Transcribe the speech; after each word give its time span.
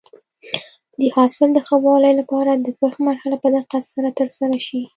د 0.99 1.01
حاصل 1.15 1.49
د 1.53 1.57
ښه 1.67 1.75
والي 1.85 2.11
لپاره 2.19 2.51
د 2.55 2.67
کښت 2.79 2.97
مرحله 3.09 3.35
په 3.43 3.47
دقت 3.57 3.83
سره 3.93 4.09
ترسره 4.19 4.57
شي. 4.67 4.81